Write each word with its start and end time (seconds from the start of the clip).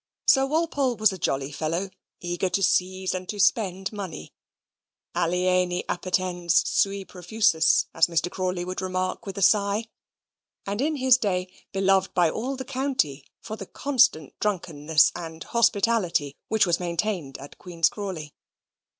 Sir 0.25 0.47
Walpole 0.47 0.95
was 0.97 1.13
a 1.13 1.17
jolly 1.19 1.51
fellow, 1.51 1.91
eager 2.21 2.49
to 2.49 2.63
seize 2.63 3.13
and 3.13 3.29
to 3.29 3.37
spend 3.39 3.93
money 3.93 4.33
(alieni 5.13 5.83
appetens, 5.87 6.67
sui 6.67 7.05
profusus, 7.05 7.85
as 7.93 8.07
Mr. 8.07 8.31
Crawley 8.31 8.65
would 8.65 8.81
remark 8.81 9.27
with 9.27 9.37
a 9.37 9.43
sigh), 9.43 9.85
and 10.65 10.81
in 10.81 10.95
his 10.95 11.17
day 11.19 11.51
beloved 11.71 12.15
by 12.15 12.31
all 12.31 12.55
the 12.55 12.65
county 12.65 13.27
for 13.41 13.55
the 13.55 13.67
constant 13.67 14.33
drunkenness 14.39 15.11
and 15.13 15.43
hospitality 15.43 16.35
which 16.47 16.65
was 16.65 16.79
maintained 16.79 17.37
at 17.37 17.59
Queen's 17.59 17.87
Crawley. 17.87 18.33